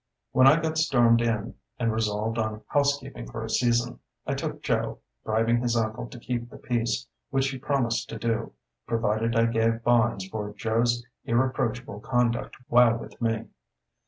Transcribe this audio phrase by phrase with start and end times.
[0.31, 4.97] When I got stormed in, and resolved on housekeeping for a season, I took Joe,
[5.23, 8.53] bribing his uncle to keep the peace, which he promised to do,
[8.87, 13.49] provided I gave bonds for Joe's irreproachable conduct while with me.